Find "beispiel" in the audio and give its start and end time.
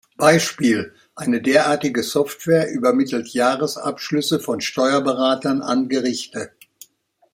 0.17-0.95